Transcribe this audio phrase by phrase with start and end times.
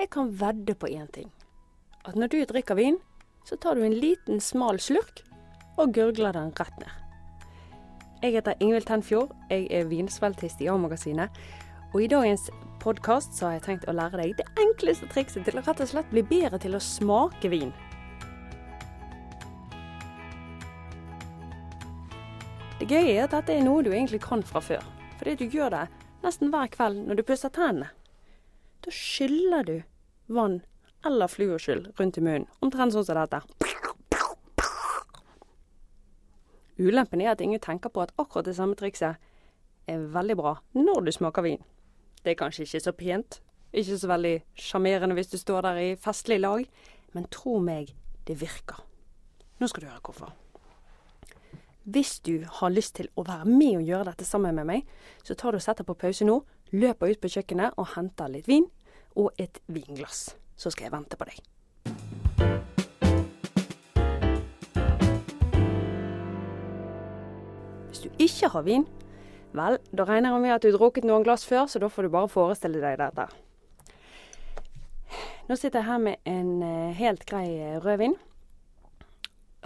[0.00, 1.28] jeg kan vedde på én ting.
[2.08, 2.96] At når du drikker vin,
[3.44, 5.22] så tar du en liten, smal slurk
[5.76, 6.96] og gurgler den rett ned.
[8.22, 9.30] Jeg heter Ingvild Tenfjord.
[9.50, 11.30] Jeg er vinsveltist i A-magasinet.
[11.92, 12.50] Og i dagens
[12.80, 16.12] podkast har jeg tenkt å lære deg det enkleste trikset til å rett og slett
[16.12, 17.72] bli bedre til å smake vin.
[22.80, 24.84] Det gøye er at dette er noe du egentlig kan fra før.
[25.20, 25.86] Fordi du gjør det
[26.24, 27.90] nesten hver kveld når du pusser tennene.
[28.80, 29.82] Da skyller du
[30.26, 30.60] vann
[31.04, 32.46] eller fluorskyll rundt i munnen.
[32.60, 33.42] Omtrent sånn som dette.
[36.80, 39.20] Ulempen er at ingen tenker på at akkurat det samme trikset
[39.90, 41.64] er veldig bra når du smaker vin.
[42.24, 43.40] Det er kanskje ikke så pent,
[43.72, 46.64] ikke så veldig sjarmerende hvis du står der i festlig lag,
[47.12, 47.92] men tro meg,
[48.28, 48.80] det virker.
[49.60, 50.32] Nå skal du høre hvorfor.
[51.90, 54.88] Hvis du har lyst til å være med og gjøre dette sammen med meg,
[55.24, 56.38] så tar du og setter på pause nå,
[56.72, 58.66] løper ut på kjøkkenet og henter litt vin
[59.18, 60.36] og et vinglass.
[60.56, 61.40] Så skal jeg vente på deg.
[67.90, 68.86] Hvis du ikke har vin,
[69.56, 72.06] vel, da regner jeg med at du har drukket noen glass før, så da får
[72.06, 73.26] du bare forestille deg dette.
[75.50, 78.14] Nå sitter jeg her med en eh, helt grei eh, rødvin.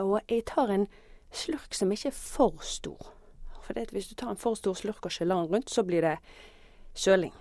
[0.00, 0.86] Og jeg tar en
[1.34, 3.10] slurk som ikke er for stor.
[3.64, 6.16] For hvis du tar en for stor slurk og skyller den rundt, så blir det
[6.94, 7.32] søling.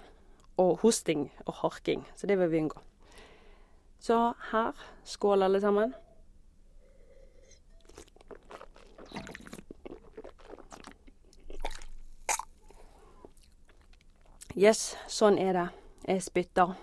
[0.57, 2.05] Og hosting og harking.
[2.15, 2.81] Så det vil vi unngå.
[3.99, 4.73] Så her,
[5.03, 5.93] skål alle sammen.
[14.53, 15.67] Yes, sånn er det.
[16.05, 16.75] Jeg spytter.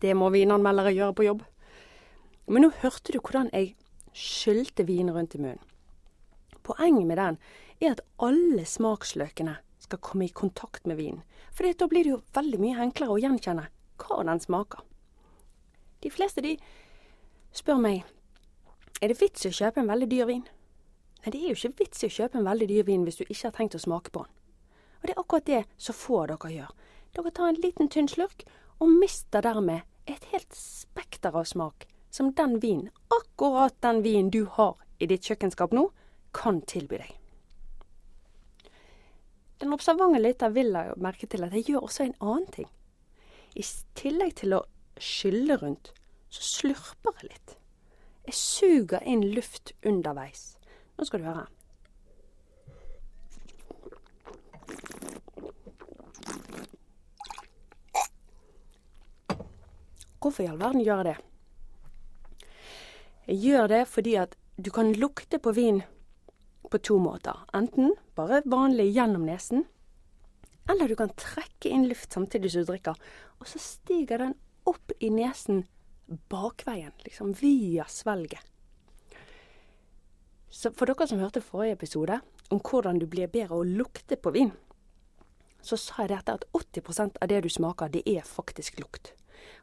[0.00, 1.46] Det må vinanmeldere gjøre på jobb.
[2.50, 3.76] Men nå hørte du hvordan jeg
[4.12, 5.62] skylte vin rundt i munnen.
[6.66, 7.38] Poenget med den
[7.80, 9.56] er at alle smaksløkene
[9.90, 11.24] skal komme i kontakt med vinen.
[11.50, 13.66] For da blir det jo veldig mye enklere å gjenkjenne
[14.00, 14.84] hva den smaker.
[16.00, 16.54] De fleste de
[17.52, 18.04] spør meg
[19.00, 20.46] er det vits i å kjøpe en veldig dyr vin.
[21.20, 23.26] Nei, det er jo ikke vits i å kjøpe en veldig dyr vin hvis du
[23.26, 24.34] ikke har tenkt å smake på den.
[25.00, 26.74] Og det er akkurat det så få av dere gjør.
[27.16, 28.44] Dere tar en liten tynn slurk
[28.80, 34.44] og mister dermed et helt spekter av smak som den vinen, akkurat den vinen du
[34.56, 35.90] har i ditt kjøkkenskap nå,
[36.34, 37.19] kan tilby deg.
[39.60, 42.68] Den observante lytter vil ha merke til at jeg gjør også en annen ting.
[43.52, 43.64] I
[43.98, 44.64] tillegg til å
[44.96, 45.92] skylle rundt,
[46.32, 47.56] så slurper jeg litt.
[48.24, 50.54] Jeg suger inn luft underveis.
[50.96, 51.48] Nå skal du høre.
[60.20, 62.50] Hvorfor i all verden gjør jeg det?
[63.30, 65.80] Jeg gjør det fordi at du kan lukte på vin
[66.70, 67.36] på to måter.
[67.56, 69.66] Enten bare vanlig gjennom nesen,
[70.70, 72.98] eller du kan trekke inn luft samtidig som du drikker,
[73.40, 74.36] og så stiger den
[74.68, 75.64] opp i nesen
[76.30, 78.42] bakveien, liksom via svelget.
[80.50, 82.18] Så for dere som hørte forrige episode
[82.50, 84.50] om hvordan du blir bedre å lukte på vin,
[85.62, 89.12] så sa jeg dette at 80% av det du smaker, det er faktisk lukt.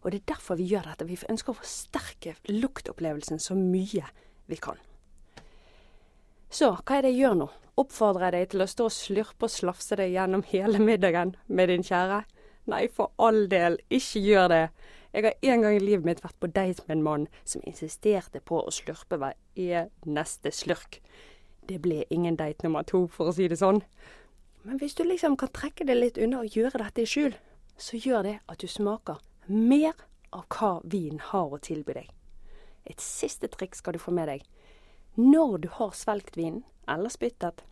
[0.04, 1.08] Og det er derfor vi gjør dette.
[1.10, 4.06] Vi ønsker å forsterke luktopplevelsen så mye
[4.48, 4.80] vi kan.
[6.58, 7.46] Så hva er det jeg gjør nå?
[7.78, 11.70] Oppfordrer jeg deg til å stå og slurpe og slafse deg gjennom hele middagen med
[11.70, 12.24] din kjære?
[12.72, 14.64] Nei, for all del, ikke gjør det.
[15.14, 18.42] Jeg har en gang i livet mitt vært på date med en mann som insisterte
[18.42, 20.98] på å slurpe hver eneste slurk.
[21.70, 23.84] Det ble ingen date nummer to, for å si det sånn.
[24.66, 27.38] Men hvis du liksom kan trekke det litt unna og gjøre dette i skjul,
[27.78, 29.94] så gjør det at du smaker mer
[30.34, 32.10] av hva vin har å tilby deg.
[32.90, 34.44] Et siste triks skal du få med deg.
[35.18, 37.64] Når du har svelget vinen, eller spyttet,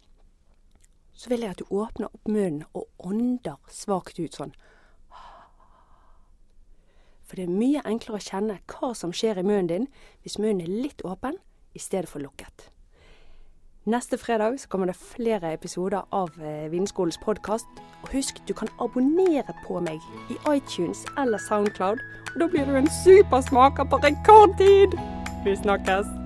[1.13, 4.55] så vil jeg at du åpner opp munnen og ånder svakt ut sånn.
[7.25, 9.87] For det er mye enklere å kjenne hva som skjer i munnen din
[10.23, 11.37] hvis munnen er litt åpen
[11.77, 12.71] i stedet for lukket.
[13.85, 17.69] Neste fredag så kommer det flere episoder av eh, Vinskolens podkast.
[18.01, 20.01] Og husk, du kan abonnere på meg
[20.33, 22.01] i iTunes eller Soundcloud.
[22.33, 24.97] Og da blir du en supersmaker på rekordtid!
[25.45, 26.24] Vi snakkes!